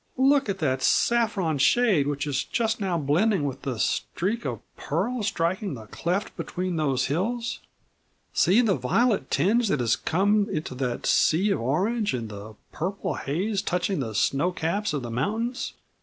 "Look 0.17 0.49
at 0.49 0.57
that 0.57 0.81
saffron 0.81 1.59
shade 1.59 2.07
which 2.07 2.25
is 2.25 2.43
just 2.43 2.81
now 2.81 2.97
blending 2.97 3.43
with 3.45 3.61
the 3.61 3.77
streak 3.77 4.47
of 4.47 4.61
pearl 4.75 5.21
striking 5.21 5.75
the 5.75 5.85
cleft 5.85 6.35
between 6.35 6.75
those 6.77 7.05
hills! 7.05 7.59
See 8.33 8.61
the 8.61 8.73
violet 8.73 9.29
tinge 9.29 9.67
that 9.67 9.79
has 9.79 9.95
come 9.95 10.49
into 10.49 10.73
that 10.73 11.05
sea 11.05 11.51
of 11.51 11.61
orange, 11.61 12.15
and 12.15 12.29
the 12.29 12.55
purple 12.71 13.13
haze 13.13 13.61
touching 13.61 13.99
the 13.99 14.15
snow 14.15 14.51
caps 14.51 14.91
of 14.93 15.03
the 15.03 15.11
mountains. 15.11 15.73